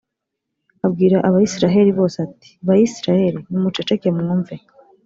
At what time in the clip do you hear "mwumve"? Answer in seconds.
4.17-4.55